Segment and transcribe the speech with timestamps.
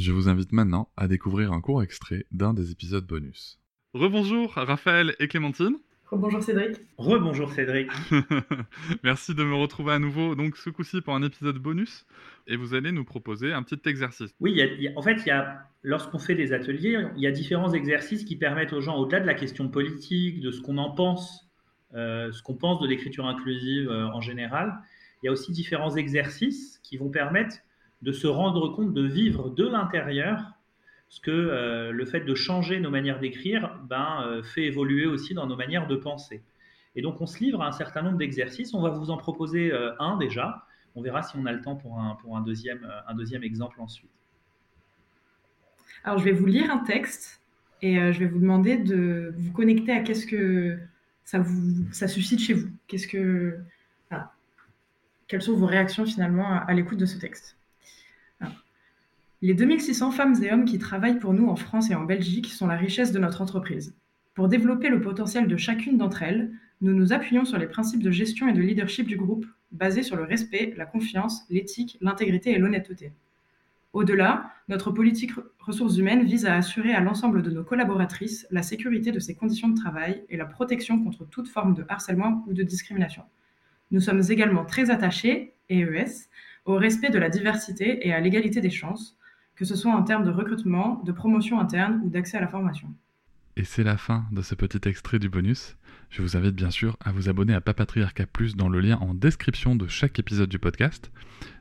[0.00, 3.58] Je vous invite maintenant à découvrir un court extrait d'un des épisodes bonus.
[3.92, 5.76] Rebonjour Raphaël et Clémentine.
[6.10, 6.78] Bonjour Cédric.
[6.96, 7.90] Rebonjour Cédric.
[9.04, 12.06] Merci de me retrouver à nouveau, donc ce coup-ci pour un épisode bonus,
[12.46, 14.30] et vous allez nous proposer un petit exercice.
[14.40, 17.26] Oui, il y a- en fait, il y a, lorsqu'on fait des ateliers, il y
[17.26, 20.78] a différents exercices qui permettent aux gens, au-delà de la question politique, de ce qu'on
[20.78, 21.46] en pense,
[21.94, 24.72] euh, ce qu'on pense de l'écriture inclusive euh, en général,
[25.22, 27.56] il y a aussi différents exercices qui vont permettre
[28.02, 30.54] de se rendre compte, de vivre de l'intérieur
[31.10, 35.34] ce que euh, le fait de changer nos manières d'écrire ben, euh, fait évoluer aussi
[35.34, 36.42] dans nos manières de penser.
[36.94, 38.74] Et donc, on se livre à un certain nombre d'exercices.
[38.74, 40.64] On va vous en proposer euh, un déjà.
[40.94, 43.80] On verra si on a le temps pour un, pour un, deuxième, un deuxième exemple
[43.80, 44.10] ensuite.
[46.04, 47.42] Alors je vais vous lire un texte
[47.82, 50.78] et je vais vous demander de vous connecter à qu'est-ce que
[51.24, 52.68] ça, vous, ça suscite chez vous.
[52.88, 53.58] Qu'est-ce que.
[55.28, 57.56] Quelles sont vos réactions finalement à, l'écoute de ce texte?
[59.42, 62.66] Les 2600 femmes et hommes qui travaillent pour nous en France et en Belgique sont
[62.66, 63.96] la richesse de notre entreprise.
[64.34, 66.50] Pour développer le potentiel de chacune d'entre elles,
[66.82, 70.16] nous nous appuyons sur les principes de gestion et de leadership du groupe, basés sur
[70.16, 73.12] le respect, la confiance, l'éthique, l'intégrité et l'honnêteté.
[73.94, 79.10] Au-delà, notre politique ressources humaines vise à assurer à l'ensemble de nos collaboratrices la sécurité
[79.10, 82.62] de ses conditions de travail et la protection contre toute forme de harcèlement ou de
[82.62, 83.22] discrimination.
[83.90, 86.28] Nous sommes également très attachés, EES,
[86.66, 89.16] au respect de la diversité et à l'égalité des chances,
[89.60, 92.88] que ce soit en termes de recrutement, de promotion interne ou d'accès à la formation.
[93.56, 95.76] Et c'est la fin de ce petit extrait du bonus.
[96.08, 99.12] Je vous invite bien sûr à vous abonner à Papatriarca Plus dans le lien en
[99.12, 101.12] description de chaque épisode du podcast.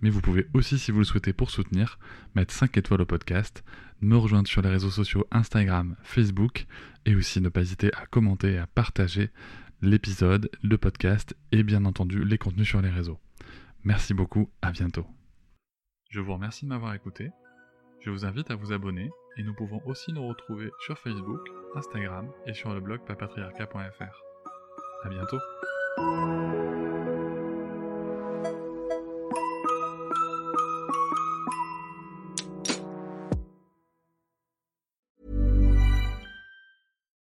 [0.00, 1.98] Mais vous pouvez aussi, si vous le souhaitez pour soutenir,
[2.34, 3.62] mettre 5 étoiles au podcast,
[4.00, 6.64] me rejoindre sur les réseaux sociaux Instagram, Facebook,
[7.04, 9.28] et aussi ne pas hésiter à commenter et à partager
[9.82, 13.18] l'épisode, le podcast et bien entendu les contenus sur les réseaux.
[13.84, 15.04] Merci beaucoup, à bientôt.
[16.08, 17.32] Je vous remercie de m'avoir écouté.
[18.04, 21.40] Je vous invite à vous abonner et nous pouvons aussi nous retrouver sur Facebook,
[21.76, 24.22] Instagram et sur le blog papatriarca.fr.
[25.04, 25.38] À bientôt.